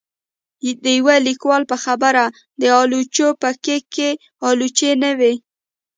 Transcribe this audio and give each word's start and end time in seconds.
د 0.83 0.85
يو 0.97 1.07
ليکوال 1.27 1.63
په 1.71 1.77
خبره 1.83 2.23
د 2.61 2.63
آلوچو 2.81 3.27
په 3.41 3.49
کېک 3.63 3.83
کې 3.95 4.09
آلوچې 4.49 4.91
نه 5.03 5.11
وې 5.19 5.33